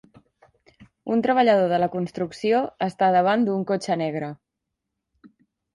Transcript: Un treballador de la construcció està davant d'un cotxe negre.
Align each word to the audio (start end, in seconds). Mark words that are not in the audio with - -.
Un 1.15 1.21
treballador 1.27 1.69
de 1.73 1.79
la 1.83 1.91
construcció 1.97 2.63
està 2.89 3.13
davant 3.19 3.47
d'un 3.51 3.69
cotxe 3.75 4.01
negre. 4.05 4.33